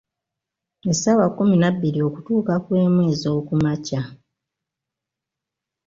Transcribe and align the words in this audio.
Essaawa 0.91 1.25
kkumi 1.29 1.55
na 1.61 1.69
bbiri 1.73 1.99
okutuuka 2.07 2.53
ku 2.65 2.71
emu 2.81 3.01
ez’oku 3.11 3.53
makya. 3.63 4.01